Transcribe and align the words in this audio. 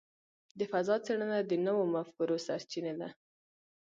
د 0.57 0.59
فضاء 0.71 0.99
څېړنه 1.05 1.37
د 1.41 1.51
نوو 1.65 1.83
مفکورو 1.95 2.35
سرچینه 2.47 2.93
ده. 2.99 3.09